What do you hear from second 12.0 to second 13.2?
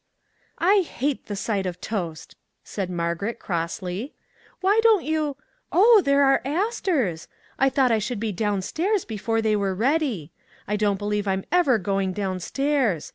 down stairs.